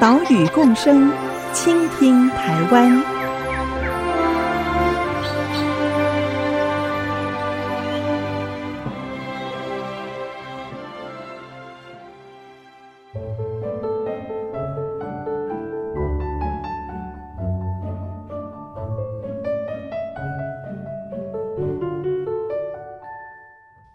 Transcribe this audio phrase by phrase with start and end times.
[0.00, 1.12] 岛屿共生，
[1.52, 3.04] 倾听台湾。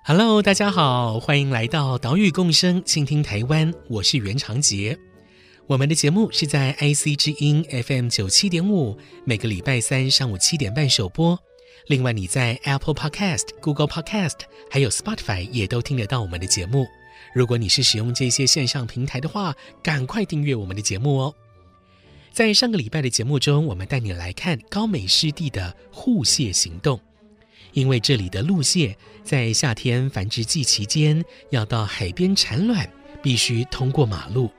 [0.03, 3.73] Hello，大家好，欢迎来到岛屿共生，倾听台湾。
[3.89, 4.95] 我是袁长杰。
[5.67, 11.39] 我们的节目是在 IC 之音 FM 九七点五，每个礼拜三上午七点半首播。
[11.87, 16.85] 另外，你在 Apple Podcast、Google Podcast 还有 Spotify 也都听得到我们的节目。
[17.33, 21.33] 如果你是使用这些线上平台的话，赶快订阅我们的节目哦。
[22.31, 26.99] 在上个礼拜的节目中，我们带你来看高美湿地的护蟹行动。
[27.73, 32.87] 因为这里的陆蟹在夏天繁殖季期间要到海边产卵，
[33.23, 34.51] 必须通过马路。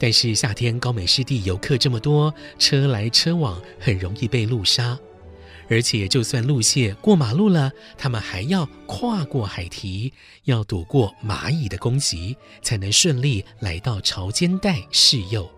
[0.00, 4.98] 但是夏天高美湿地游客这么多，车来车往，很容易被路杀。
[5.68, 10.10] 而且就算路蟹过马路了，它们还要跨过海堤，
[10.44, 15.48] 要躲过蚂蚁的攻击，才能顺利来到潮间带试幼。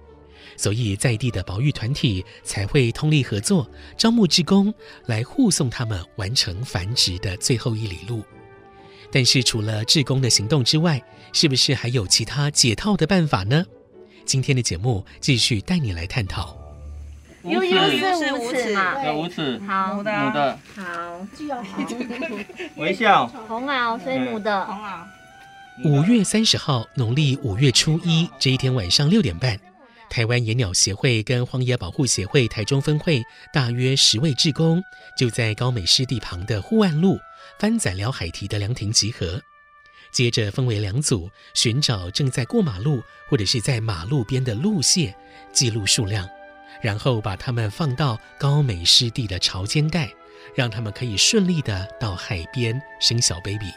[0.56, 4.74] 所以在地的保育团体才会通力合作，招募志工
[5.06, 8.22] 来护送他们完成繁殖的最后一里路。
[9.10, 13.64] 但是除了志工的行动之外，是不是还有其他解套的办法呢？
[14.33, 16.56] 今天的节目继续带你来探讨。
[17.42, 19.05] U U 是无齿嘛？
[19.05, 19.61] 有无齿。
[19.69, 20.11] 好，母的。
[20.11, 20.58] 母的。
[20.74, 20.83] 好。
[22.77, 23.27] 微笑。
[23.46, 24.64] 红袄，所以母的。
[24.64, 25.05] 红螯。
[25.84, 29.61] 五月三十号，农历五月初一这一天晚上六点半。
[30.08, 34.83] 台湾野鸟协会跟荒野保护协会台中分会大约十位志工，
[35.14, 37.18] 就在高美湿地旁的护岸路
[37.58, 39.42] 番仔寮海堤的凉亭集合，
[40.12, 45.12] 接着分为两组，寻找正在过马路或者是在马路边的路蟹，
[45.52, 46.28] 记录数量，
[46.83, 50.12] 然后把它们放到高美湿地的潮间带，
[50.55, 53.73] 让它们可以顺利的到海边生小 baby。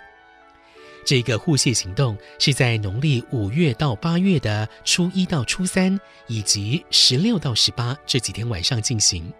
[1.05, 5.97] 这个护蟹行动是在农历五月到八月的初一到初三，
[6.27, 9.31] 以及十六到十八这几天晚上进行。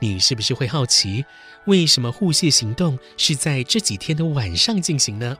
[0.00, 1.24] 你是不是会好奇，
[1.66, 5.36] 为什么护蟹行动是在这几天的晚上进行呢？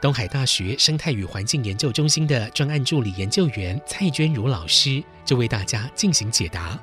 [0.00, 6.78] 东海大学生态与环境研究中心的专案助理研究员蔡娟如老师就为大家进行解答。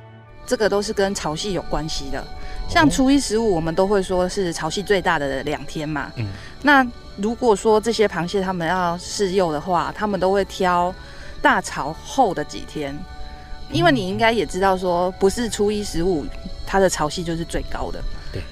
[0.46, 2.24] 这个都是跟潮汐有关系的，
[2.70, 6.12] 像初一十五，我们都会说是潮汐最大的两天嘛。
[6.18, 6.28] 嗯，
[6.62, 10.94] 那如果说这些螃蟹它们要试幼的话，它们都会挑
[11.42, 12.96] 大潮后的几天，
[13.72, 16.26] 因为你应该也知道说，不是初一十五，
[16.68, 18.04] 它的潮汐就是最高的。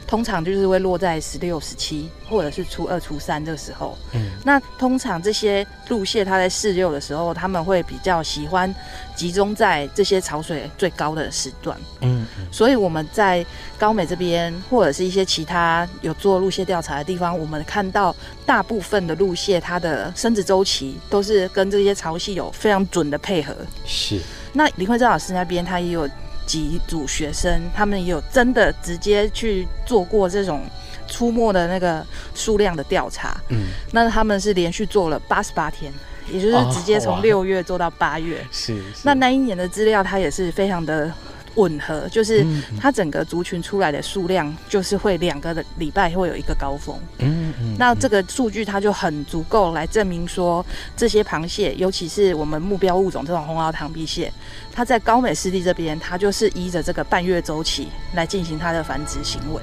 [0.07, 3.97] 通常就是会落在十六、十七，或者是初二、初三这个时候。
[4.13, 8.73] 嗯，那通常这些路蟹它在释幼的时候，他们会比较喜欢
[9.15, 11.77] 集中在这些潮水最高的时段。
[12.01, 13.45] 嗯，所以我们在
[13.77, 23.55] 高美这边，或者是一些其他有做路蟹调查的地方，我们看到大部分的路蟹它的生殖周期都是跟这些潮汐有非常准的配合。
[23.85, 24.19] 是。
[24.53, 26.09] 那林慧珍老师那边，他也有。
[26.45, 30.63] 几组学生，他们也有真的直接去做过这种
[31.07, 33.35] 出没的那个数量的调查。
[33.49, 35.91] 嗯，那他们是连续做了八十八天，
[36.31, 38.39] 也就是直接从六月做到八月。
[38.39, 38.47] 哦。
[38.51, 38.83] 是。
[39.03, 41.11] 那那一年的资料，它也是非常的。
[41.55, 42.45] 吻合，就是
[42.79, 46.97] 它整个族群出来的数量，就是会两个的礼拜会有一个高峰。
[47.19, 47.75] 嗯嗯。
[47.77, 50.65] 那这个数据它就很足够来证明说，
[50.95, 54.31] 这些螃蟹，尤其是我们目标物种这种红螯螳臂蟹，
[54.71, 59.61] 它在高美湿地这边，它就是依着这个半月周期来进行它的繁殖行为。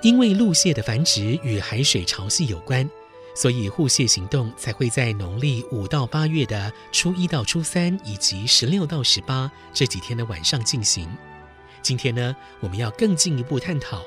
[0.00, 2.88] 因为陆蟹的繁殖与海水潮汐有关。
[3.38, 11.08] 所以护蟹行动才会在农历五到八月的初一到初三，以及十六到十八这几天的晚上进行。
[11.80, 14.02] 今天呢，我们要更进一步探讨，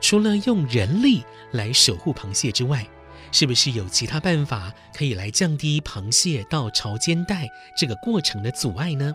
[0.00, 2.84] 除了用人力来守护螃蟹之外，
[3.30, 9.12] 是不是有其他办法可以来降低螃蟹到潮间带这个过程的阻碍呢？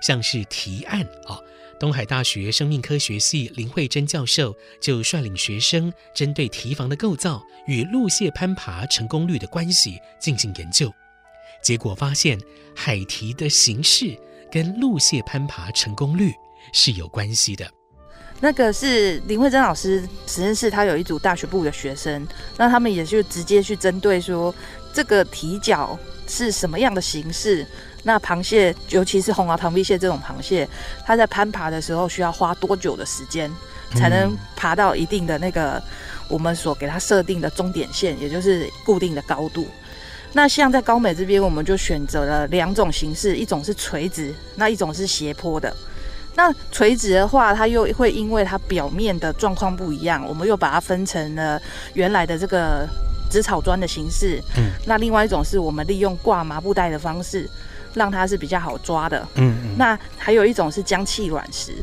[0.00, 1.34] 像是提案啊。
[1.34, 1.44] 哦
[1.78, 10.92] 东海大学生命科学系林慧珍教授就率领学生针对堤防的构造与陆蟹攀爬成功率的关系进行研究，
[11.62, 12.36] 结果发现
[12.74, 14.18] 海堤的形式
[14.50, 16.32] 跟陆蟹攀爬成功率
[16.72, 17.70] 是有关系的。
[18.40, 22.26] 那个是林慧珍老师实验室，他有一组大学部的学生，
[22.56, 24.54] 那他们也就直接去针对说
[24.92, 27.66] 这个蹄脚是什么样的形式。
[28.04, 30.68] 那螃蟹，尤其是红螯螳臂蟹这种螃蟹，
[31.04, 33.50] 它在攀爬的时候需要花多久的时间，
[33.94, 35.82] 才能爬到一定的那个
[36.28, 39.66] 我们所给它设定的终点线，也就是固定的高度。
[40.34, 45.74] 那像在高美这边，我们就选择了两种形式，一种是垂直，那一种是斜坡的。
[46.34, 51.60] 那垂直的话，它又会因为它表面的状况不一样，我们又把它分成了
[51.94, 52.86] 原来的这个
[53.28, 54.40] 紫草砖的形式。
[54.56, 57.48] 嗯，那另外一种是我们利用挂麻布袋的方式，
[57.98, 59.20] 让它是比较好抓的。
[59.34, 59.74] 嗯嗯。
[59.76, 61.74] 那还有一种是浆砌软石。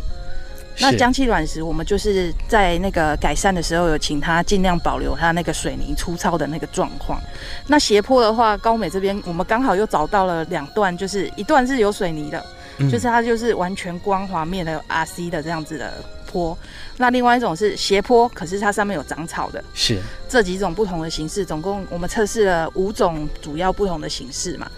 [0.79, 7.21] 那浆砌卵石，我们就是在那个改善的时候，有请它尽量保留它那个水泥粗糙的那个状况。
[7.67, 12.43] 那斜坡的话，高美这边我们刚好又找到了两段，就是一段是有水泥的。
[12.91, 15.93] 就是它就是完全光滑面的 RC 的这样子的
[16.29, 16.57] 坡，
[16.97, 19.97] 那另外一种是斜坡，可是它上面有长草的，是
[20.27, 24.69] 这几种不同的形式，总共我们测试了五种主要不同的形式嘛。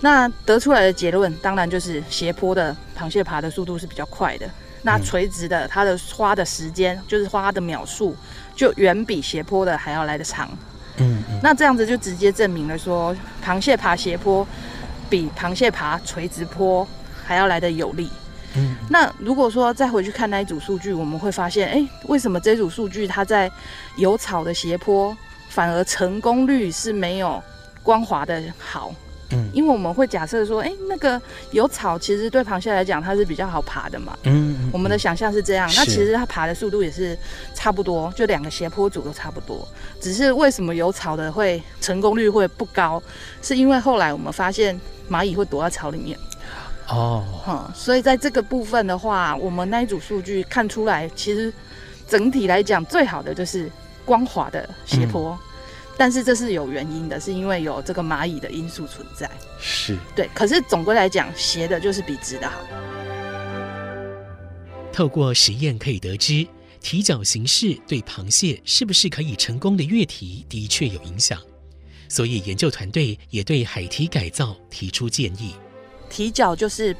[0.00, 4.48] 那得出来的结论当然就是斜坡的螃蟹爬的速度是比较快的，
[4.82, 8.16] 那垂直的它的花的时间就是花的秒数
[8.56, 10.48] 就远比斜坡的还要来得长。
[10.96, 13.14] 嗯，那这样子就直接证明了说，
[13.44, 14.46] 螃蟹爬斜坡
[15.08, 16.86] 比螃蟹爬垂直坡
[17.24, 18.10] 还要来得有力。
[18.56, 23.50] 嗯，那如果说再回去看那一组数据，我们会发现，哎、欸，为什么这组数据它在
[23.96, 25.16] 有草的斜坡
[25.48, 27.42] 反而成功率是没有
[27.82, 28.92] 光滑的好？
[29.32, 31.20] 嗯，因为我们会假设说，哎、欸，那个
[31.52, 34.18] 有草其实对螃蟹来讲它是比较好爬的嘛。
[34.24, 35.70] 嗯，嗯，我们的想象是这样。
[35.76, 37.16] 那其实它爬的速度也是
[37.54, 39.66] 差不多，就两个斜坡组都差不多。
[40.00, 43.02] 只是为什么有草的会成功率会不高？
[43.42, 44.78] 是因为后来我们发现
[45.10, 46.18] 蚂蚁会躲在草里面。
[46.88, 51.52] 哦，好，所以在这个部分的话，我们那一组数据看出来，其实
[52.08, 53.70] 整体来讲最好的就是
[54.04, 55.49] 光滑的斜坡，嗯，
[56.00, 59.30] 但是这是有原因的，是因为有这个蚂蚁的因素存在。
[59.60, 60.26] 是，对。
[60.32, 62.58] 可是总归来讲，斜的就是比直的好。
[64.90, 66.46] 透过实验可以得知，
[66.80, 71.38] 蹄脚形式对螃蟹是不是可以成功的跃蹄的确有影响，
[72.08, 75.54] 所以研究团队也对海蹄改造提出建议。
[76.08, 76.96] 蹄脚就是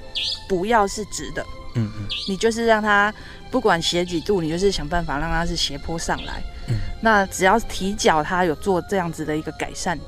[0.47, 1.43] 不要是直的，
[1.75, 3.12] 嗯嗯，你就是让它
[3.50, 6.43] 不管斜几度，你就是想办法让它是斜坡上来。
[6.69, 9.99] 嗯，那只要提脚它有做这样子的一个改善，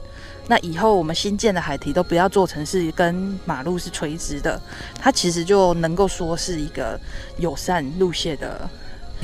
[0.49, 4.61] 那以后我们新建的海堤都不要做成是跟马路是垂直的，
[5.01, 6.99] 它其实就能够说是一个
[7.39, 8.69] 友善路线的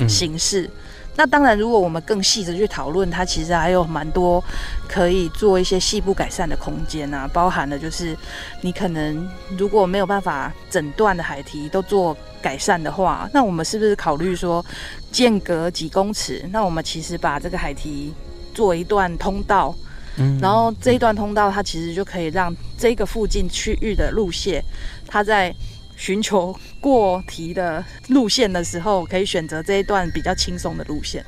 [0.07, 0.63] 形式。
[0.63, 0.71] 嗯
[1.15, 4.41] 那当然，如果我们更细致去讨论，它其实还有蛮多
[4.87, 8.15] 可以做一些细部改善的空间啊，包含了就是
[8.61, 14.65] 你可能如果没有办法整段的海堤都做改善的话，那我们是不是考虑说
[15.11, 16.47] 间隔几公尺？
[16.53, 18.13] 那我们其实把这个海堤
[18.53, 19.75] 做一段通道，
[20.15, 24.63] 嗯，然后这一段通道它其实就可以让这个附近区域的路线，
[25.05, 25.53] 它在。
[25.99, 31.23] 寻求过堤的路线的时候，可以选择这一段比较轻松的路线。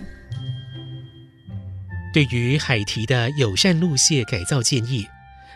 [2.13, 5.05] 对于海堤的友善路线改造建议，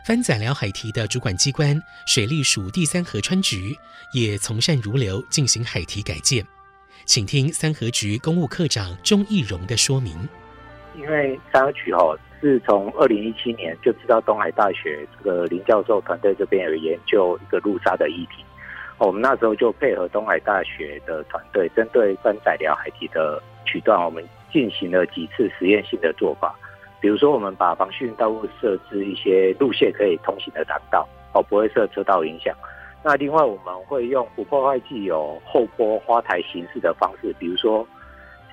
[0.06, 3.74] 翻仔寮海堤的主管机关水利署第三河川局
[4.13, 6.46] 也从善如流进行海堤改建。
[7.06, 10.13] 请听三河局公务科长钟义荣的说明。
[10.98, 18.44] 因为三河局哦，是从二零一七年就知道东海大学这个林教授团队这边有研究一个路杀的议题。
[18.98, 26.56] 我们那时候就配合东海大学的团队，针对翻仔寮海堤的区段，我们进行了几次实验性的做法。
[27.02, 32.56] 比如说，我们把防汛道路设置一些路线可以通行的挡道，哦，不会设车道影响。
[33.04, 37.86] 那另外，我们会用不破坏既有后坡花台形式的方式，比如说，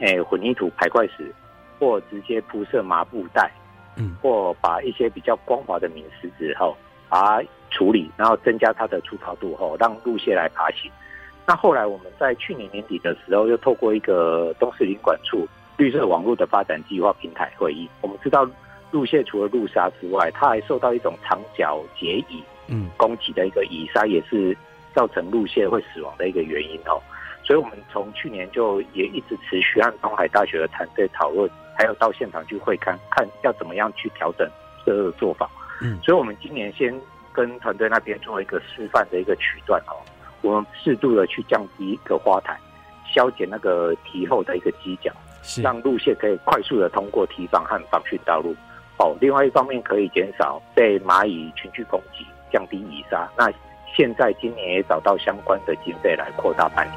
[0.01, 1.33] 诶，混凝土排块石，
[1.79, 3.51] 或直接铺设麻布袋，
[3.97, 6.77] 嗯，或把一些比较光滑的抿石子后，
[7.13, 10.91] 把它处理，然后增加它的粗糙度后，让陆蟹来爬行。
[11.47, 18.49] 那后来我们在去年年底的时候，又透过一个东势林管处绿色网络的发展计划平台会议，我们知道
[18.93, 24.57] 陆蟹除了路杀之外，它还受到一种长脚结蚁嗯攻击的一个蚁杀，也是
[24.95, 26.99] 造成陆蟹会死亡的一个原因哦。
[27.45, 34.49] 所以我们从去年就也一直持续和东海大学的团队讨论，还有到现场去会看看要怎么样去调整
[34.87, 35.51] 这个做法。
[35.83, 36.95] 嗯，所以我们今年先。
[37.35, 39.97] 跟团队那边做一个示范的一个区段哦，
[40.43, 42.61] 我们适度的去降低一个花台，
[43.11, 45.11] 消减那个堤后的一个犄角，
[45.43, 48.55] 是让路线可以快速的通过堤防和防汛道路。
[48.99, 53.27] 哦，另外一方面可以减少被蚂蚁群聚攻击，降低蚁杀。
[53.35, 53.51] 那
[53.97, 56.93] 现在今年也找到相关的经费来扩大办理。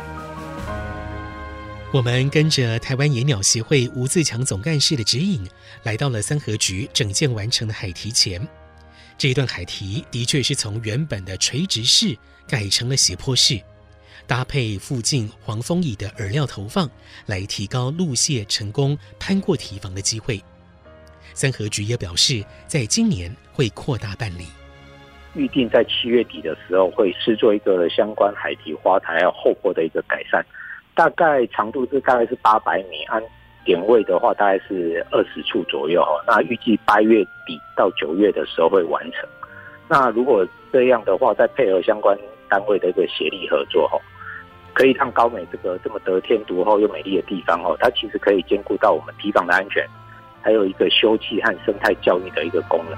[1.94, 5.48] 我们跟着台湾野鸟协会吴自强总干事的指引，
[5.84, 8.46] 来到了三合局整建完成的海堤前。
[9.17, 12.17] 这一段海堤的确是从原本的垂直式
[12.48, 13.60] 改成了斜坡式，
[14.27, 16.89] 搭配附近黄蜂蚁的饵料投放，
[17.25, 20.43] 来提高陆蟹成功攀过堤防的机会。
[21.34, 24.45] 三合局也表示，在今年会扩大办理，
[25.34, 30.45] 预定在七月底的时候会试做一个相关海堤花台还有后坡的一个改善。
[30.93, 33.22] 大概长度是大概是八百米，按
[33.65, 36.24] 点位的话大概是二十处左右哈。
[36.25, 39.27] 那预计八月底到九月的时候会完成。
[39.89, 42.17] 那如果这样的话，再配合相关
[42.48, 43.98] 单位的一个协力合作，哈，
[44.74, 49.88] 可以让高美这个这么得天独厚又美丽的地方，哦，它其实可以兼顾到我们堤防的安全，
[50.41, 52.98] 还有一个休憩和生态教育的一个功能。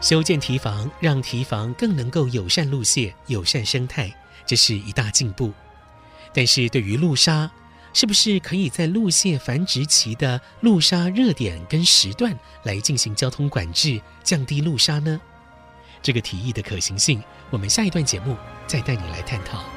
[0.00, 4.08] 修建堤防，让堤防更能够友善路线、友善生态，
[4.46, 5.52] 这是一大进步。
[6.32, 7.50] 但是对于路杀，
[7.92, 15.20] 是不是可以在路蟹繁殖期的路杀热点跟时段来进行交通管制，降低路杀呢？
[16.02, 18.36] 这个提议的可行性，我们下一段节目
[18.66, 19.75] 再带你来探讨。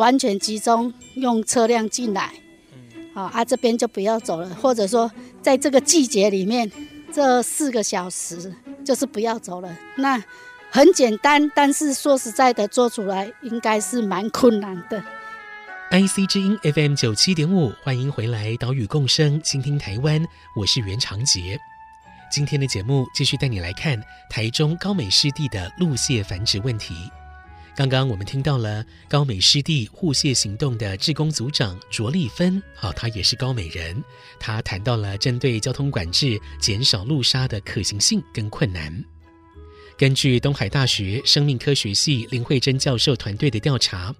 [0.00, 2.32] 完全集中用车辆进来，
[3.12, 6.72] 好啊，这边就不要走了，或者说在这个季节里面，
[7.12, 8.50] 这四个小时
[8.82, 9.76] 就是不要走了。
[9.96, 10.24] 那
[10.70, 15.04] 很简单，但是说实在的，做出来应该是蛮困难的。
[15.90, 20.24] IC 之音 FM 九七点五，欢迎回来，岛屿共生，倾听台湾，
[20.56, 21.60] 我是袁长杰。
[22.32, 26.94] 今天的节目继续带你来看台中高美湿地的陆蟹繁殖问题。
[27.80, 34.04] 刚刚我们听到了高美湿地护蟹行动的志工组长卓丽芬，好，她也是高美人。
[34.38, 39.02] 她谈到了针对交通管制减少陆杀的可行性跟困难。
[39.96, 44.14] 根据东海大学生命科学系林慧珍教授团队的调查，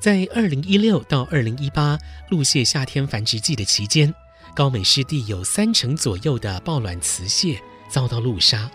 [0.00, 1.96] 在二零一六到二零一八
[2.30, 4.12] 陆蟹夏天繁殖季的期间，
[4.56, 8.68] 高美湿地有三成左右的抱卵雌蟹遭到陆杀。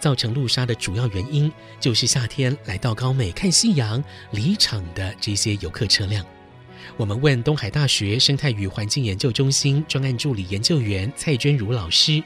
[0.00, 1.50] 造成路杀的主要原因，
[1.80, 6.24] 就是夏天来到高美看夕阳离场的这些游客车辆。
[6.96, 12.22] 我们问东海大学生态与环境研究中心专案助理研究员蔡娟如老师，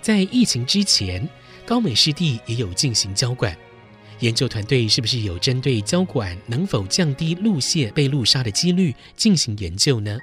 [0.00, 1.28] 在疫情之前，
[1.66, 3.56] 高美湿地也有进行交管，
[4.20, 10.18] 研究团队是不是有针对交管能否降低路蟹被路杀的几率进行研究呢？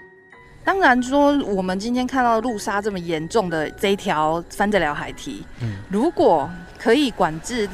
[0.66, 7.70] 当然说，我们今天看到路杀这么严重的这一条翻仔寮海堤，嗯，如果可以管制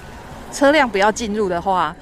[0.52, 1.96] 车辆不要进入的话，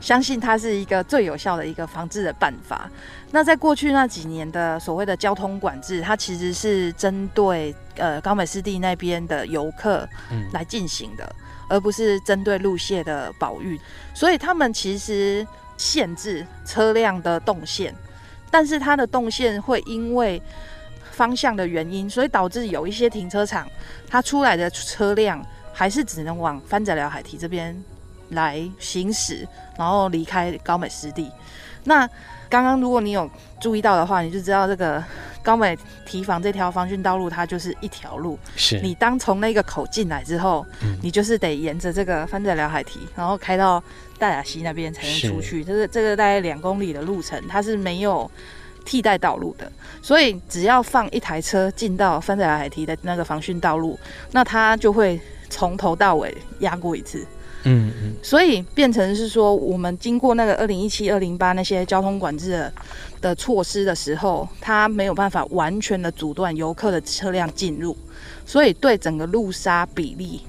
[0.00, 2.90] 相信它是一个最有效的一个防治的办法。
[3.30, 10.06] 那在过去那几年的所谓的交通管制，它其实是针对呃高美湿地那边的游客
[10.52, 13.80] 来进行的，嗯、而不是针对路线的保育。
[14.12, 15.46] 所以他们其实
[15.76, 17.94] 限制车辆的动线。
[18.52, 20.40] 但是它的动线会因为
[21.10, 23.66] 方向的原因，所以导致有一些停车场，
[24.08, 27.74] 它出来的车辆还是只能往翻仔寮海堤这边
[28.28, 31.32] 来行驶，然后离开高美湿地。
[31.84, 32.06] 那
[32.48, 33.28] 刚刚如果你有
[33.58, 35.02] 注意到的话，你就知道这个
[35.42, 38.38] 高美提防这条防汛道路，它就是一条路。
[38.56, 43.82] 是你当从那个口进来之后，嗯、你就是得沿着这个翻仔寮海堤，然后开到
[44.18, 45.62] 大雅溪那边才能出去。
[45.62, 48.30] 就是这个大概两公里的路程，它是没有
[48.84, 49.70] 替代道路的。
[50.00, 53.98] 所以只要放一台车进到翻仔寮海堤的那个防汛道路，
[54.30, 55.20] 那它就会
[55.50, 57.26] 从头到尾压过一次。
[57.64, 62.72] 嗯嗯，所以变成是说，我们经过那个二零一七、二零八那些交通管制的
[63.20, 67.96] 的措施的时候，它没有办法完全的阻断游客的车辆进入，
[68.44, 70.40] 所以对整个路杀比例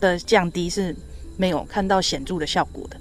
[0.00, 0.94] 的降低是
[1.36, 2.96] 没有看到显著的效果的。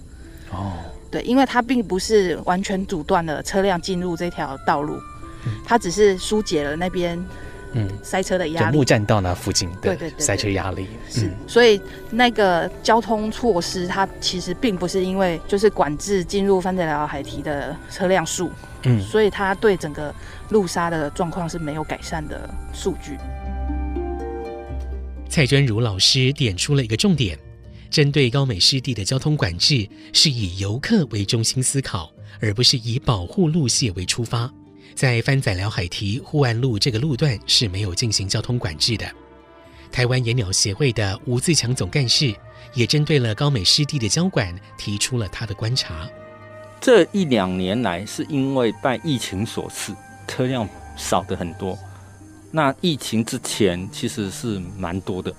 [0.52, 0.74] 哦，
[1.10, 4.98] 对，因为它并不是完全阻断了车辆进入这条道路，
[5.66, 7.20] 它只是疏解了那边。
[7.74, 18.50] 嗯，塞车的压力，木栈道那附近的塞车压力是，所以那个交通措施，它其实并不是因为就是管制进入翻仔寮海堤的车辆数，
[18.84, 20.14] 嗯，所以它对整个
[20.50, 23.18] 路沙的状况是没有改善的数据。
[25.30, 27.38] 蔡娟如老师点出了一个重点，
[27.92, 32.10] 针对高美湿地的交通管制，是以游客为中心思考，
[32.40, 34.52] 而不是以保护路线为出发。
[34.98, 39.06] 在翻仔寮海堤护岸路这个路段是没有进行交通管制的。
[39.92, 42.34] 台湾野鸟协会的吴自强总干事
[42.74, 46.10] 也针对了高美湿地的交管提出了他的观察。
[46.82, 49.94] 这一两年来，是因为拜疫情所赐，
[50.28, 51.78] 车辆少的很多。
[52.50, 55.32] 那疫情之前其实是蛮多的，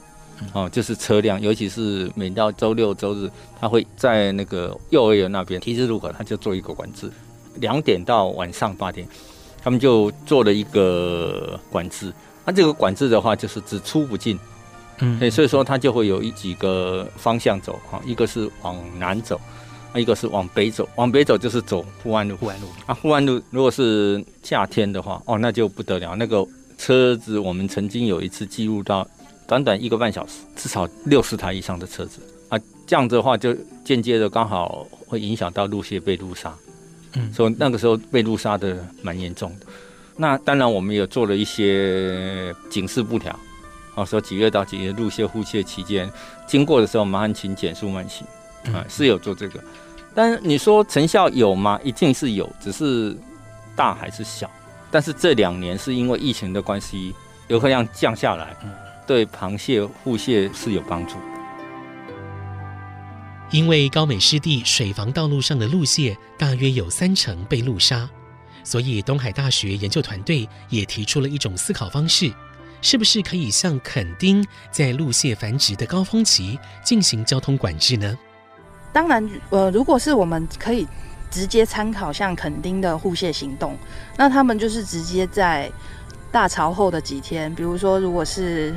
[0.52, 3.28] 哦，就是车辆，尤其是每到周六周日，
[3.60, 7.10] 他会在那个幼儿园那边，提示路口，他就做一个管制，
[7.56, 9.08] 两点到晚上八点，
[9.62, 12.12] 他们就做了一个管制。
[12.44, 14.38] 那这个管制的话，就是只出不进，
[15.00, 19.40] 嗯，所以说他就会有一几个方向走，哈，一个是往南走。
[19.94, 22.36] 一个是往北走，往北走就是走护岸路。
[22.36, 26.14] 护岸路啊，护岸路如果是夏天的话，哦，那就不得了。
[26.14, 26.46] 那个
[26.76, 29.08] 车子，我们曾经有一次记录到，
[29.46, 32.60] 短短一个半小时，至少六十台以上的车子啊。
[32.86, 36.54] 这样子的话，就间接的刚好会影响到路线被路杀。
[37.14, 39.66] 嗯，所以那个时候被路杀的蛮严重的。
[40.16, 43.38] 那当然，我们也做了一些警示布条，
[43.94, 46.10] 啊，说几月到几月入线护线期间
[46.46, 48.26] 经过的时候，麻烦请减速慢行。
[48.74, 49.62] 啊，是有做这个，
[50.14, 51.78] 但是你说成效有吗？
[51.82, 53.16] 一定是有，只是
[53.76, 54.50] 大还是小？
[54.90, 57.14] 但是这两年是因为疫情的关系，
[57.46, 58.54] 游客量降下来，
[59.06, 61.14] 对螃蟹护蟹是有帮助。
[63.50, 68.08] 因为高美湿地水防道路上的路蟹大约有三成被路杀，
[68.62, 72.30] 所以东海大学研究团队也提出了一种思考方式，
[72.82, 78.18] 是不是可以像垦丁在路蟹繁殖的高峰期进行交通管制呢？
[78.92, 80.86] 当然，呃，如果是我们可以
[81.30, 83.76] 直接参考像垦丁的护蟹行动，
[84.16, 85.70] 那他们就是直接在
[86.30, 88.74] 大潮后的几天，比如说如果是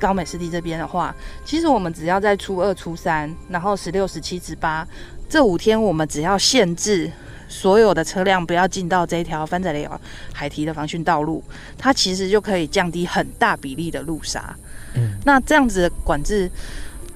[0.00, 1.14] 高美湿地这边的话，
[1.44, 4.86] 其实我们只要在初二、初三，然后十六、十七、十八
[5.28, 7.08] 这五天，我们只要限制
[7.48, 10.00] 所有的车辆不要进到这一条番仔寮
[10.32, 11.44] 海堤的防汛道路，
[11.78, 14.56] 它其实就可以降低很大比例的路杀。
[14.94, 16.50] 嗯，那这样子的管制。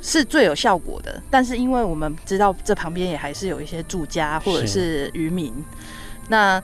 [0.07, 5.51] 是最有效果的，但是因为我们知道这旁边也还是有一些住家或者是渔民，
[6.29, 6.63] 那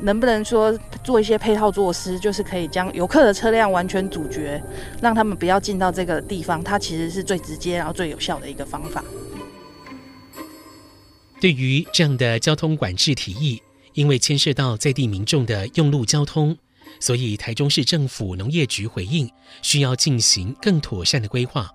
[0.00, 4.62] 能不能说做一些配套措施，就是可以将游客的车辆完全阻绝，
[5.00, 6.62] 让他们不要进到这个地方？
[6.62, 9.04] 它其实是最直接然后最有效的一个方法。
[11.40, 13.62] 对于这样的交通管制提议，
[13.94, 16.56] 因为牵涉到在地民众的用路交通，
[17.00, 19.30] 所以台中市政府农业局回应，
[19.62, 21.70] 需要进行更妥善的规划。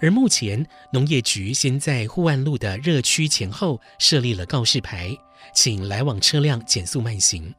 [0.00, 5.16] 而目前，农业局先在护岸路的热区前后设立了告示牌，
[5.52, 7.54] 请来往车辆减速慢行。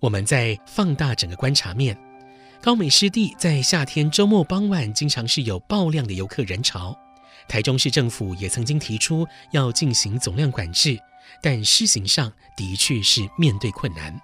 [0.00, 1.96] 我们再放大整个观察面，
[2.60, 6.96] 高美湿地在夏天周末傍晚经常是有爆量的游客人潮。
[7.48, 10.98] 台中市政府也曾经提出要进行总量管制，
[11.42, 14.18] 但施行上的确是面对困难。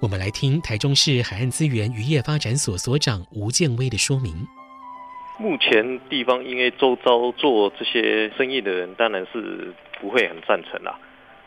[0.00, 4.46] 我们来听台中市海岸资源渔业发展所所长吴建威的说明。
[5.38, 10.98] 目前地方因为周遭做这些生意的人当然是不会很赞成啦。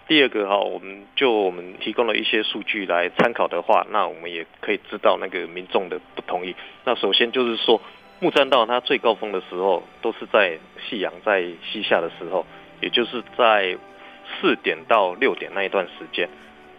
[0.07, 6.55] 第二个哈，我们就我们提供了一些数据来参考的话，那我们也可以知道那个民众的不同意。
[6.83, 7.81] 那首先就是说，
[8.19, 12.45] 木栈道它最高峰的时候都是在夕阳在西下的时候，
[12.81, 13.77] 也就是在
[14.39, 16.29] 四点到六点那一段时间，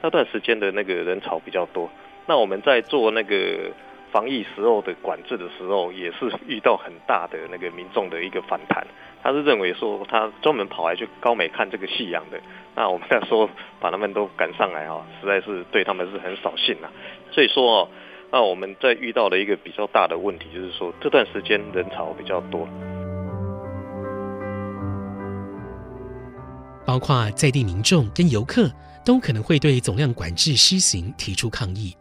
[0.02, 1.90] 那段时间的那个人潮比较多。
[2.26, 3.72] 那我们在做那个。
[4.12, 8.86] 防疫时候的管制的时候，也是遇到很大的那个民众的一个反弹。
[9.22, 12.40] 他是认为说，他专门跑来去高美看这个夕阳的。
[12.76, 13.48] 那 我们在说
[13.80, 16.88] 把他们都赶上来哈， 实在是对他们是很扫兴呐。
[17.32, 17.88] 所以说哦，
[18.30, 22.68] 那我们在遇到了一个比较大的问题，就是说这段时间人潮比较多，
[26.84, 28.70] 包括在地民众跟游客
[29.04, 31.96] 都可能会对总量管制施行提出抗议。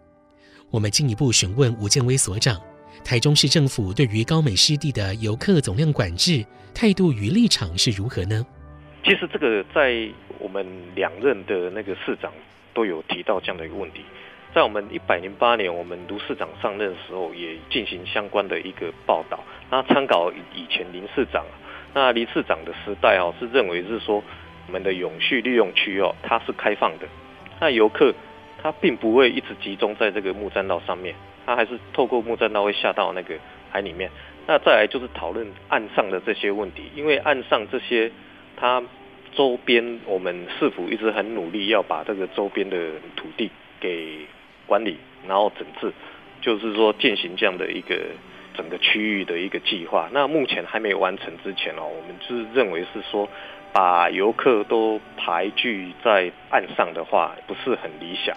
[0.72, 2.60] 我们进一步询问吴建威所长，
[3.04, 8.46] 台中市政府对于高美湿地的游客总量管制态度与立场是如何呢？
[9.06, 9.96] 其实这个在
[10.40, 10.66] 我们
[10.96, 12.34] 两任的那个市长
[12.74, 14.02] 都有提到这样的一个问题，
[14.52, 19.40] 在我们一百零八年我们卢市长上任的时候也进行相关的一个报道，
[19.70, 21.46] 那参考以前林市长，
[21.94, 24.24] 那林市长的时代哦是认为是说
[24.66, 27.08] 我们的永续利用区哦它是开放的，
[27.60, 28.12] 那游客。
[28.64, 31.14] 他并不会一直集中在这个木栈道上面，
[31.46, 33.36] 他还是透过木栈道会下到那个
[33.70, 34.10] 海里面。
[34.48, 38.12] 那再来就是讨论岸上的这些问题，因为岸上这些
[38.56, 38.82] 它
[39.34, 42.78] 周边，我们市府一直很努力要把这个周边的
[43.16, 44.20] 土地给
[44.66, 45.92] 管理，然后整治，
[46.42, 47.96] 就是说进行这样的一个
[48.56, 50.10] 整个区域的一个计划。
[50.12, 53.30] 那目前还没有完成之前哦，我们是认为是说。
[53.74, 58.34] 把游客都排聚在岸上的话，不是很理想。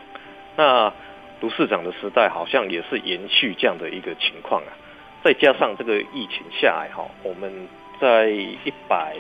[0.57, 0.92] 那
[1.40, 4.74] 卢市长的时代好像也是延续这样的一个情况啊。
[5.22, 7.68] 再加上这个疫情下来哈，我们
[8.00, 9.14] 在一百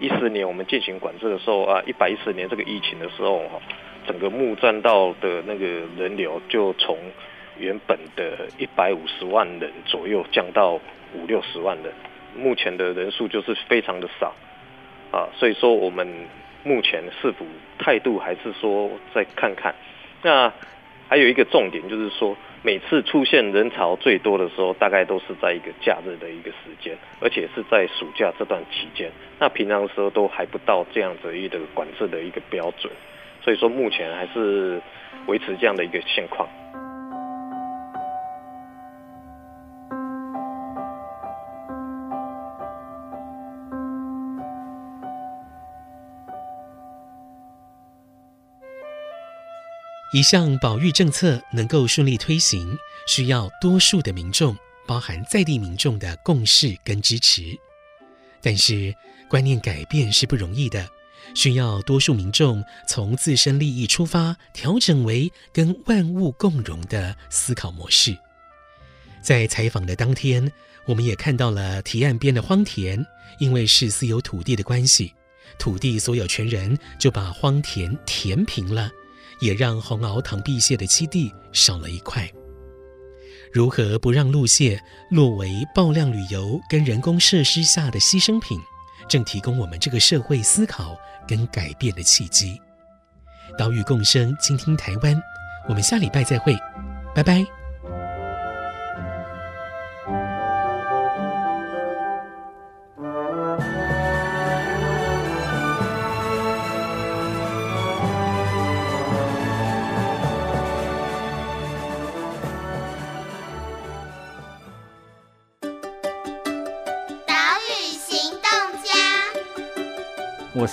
[0.00, 3.60] 一四年我们进行管制的时候啊，一百一十年这个疫情的时候哈，
[4.06, 6.98] 整个木栈道的那个人流就从
[7.58, 10.74] 原本的一百五十万人左右降到
[11.14, 11.92] 五六十万人，
[12.36, 14.34] 目前的人数就是非常的少
[15.10, 16.06] 啊，所以说我们
[16.62, 17.46] 目前是否
[17.78, 19.74] 态度还是说再看看。
[20.22, 20.52] 那
[21.08, 29.10] 还有一个重点就是说，每次出现人潮最多的时候，大概都是在一个假日的一个时间，而且是在暑假这段期间。
[29.38, 32.92] 那平常时候都还不到这样子一个管制的一个标准，
[33.42, 34.80] 所以说目前还是
[35.26, 36.48] 维持这样的一个现况。
[50.12, 57.58] 一项保育政策能够顺利推行，需要多数的民众，包含在地民众的共识跟支持。
[58.40, 58.94] 但是
[59.28, 60.88] 观念改变是不容易的，
[61.34, 68.16] 需要多数民众从自身利益出发，调整为跟万物共荣的思考模式。
[69.20, 70.52] 在采访的当天，
[70.86, 73.04] 我们也看到了提案边的荒田，
[73.40, 75.12] 因为是私有土地的关系，
[75.58, 78.88] 土地所有权人就把荒田填平了。
[79.40, 82.28] 也让红螯螳臂蟹的基地少了一块。
[83.52, 84.78] 如何不让陆蟹
[85.10, 88.60] 落为爆量旅游跟人工设施下的牺牲品，
[89.08, 90.96] 正提供我们这个社会思考
[91.26, 92.60] 跟改变的契机。
[93.56, 95.18] 岛屿共生，倾听台湾。
[95.68, 96.54] 我们下礼拜再会，
[97.14, 97.55] 拜拜。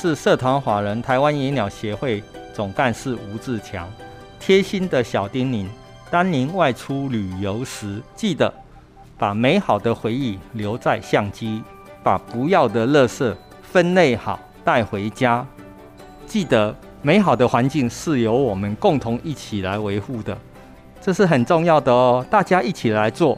[0.03, 2.21] 是社团法人台湾野鸟协会
[2.53, 3.89] 总干事吴志强，
[4.37, 5.65] 贴心的小叮咛：
[6.11, 8.53] 当您外出旅游时，记得
[9.17, 11.63] 把美好的回忆留在相机，
[12.03, 15.47] 把不要的垃圾分类好带回家。
[16.25, 20.37] 记得美好的环境是由我们共同一起来维护的，
[20.99, 23.37] 这是很重要的哦，大家一起来做。